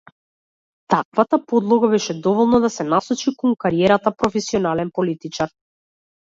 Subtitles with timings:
[0.93, 5.55] Таквата подлога беше доволна да се насочи кон кариерата професионален политичар.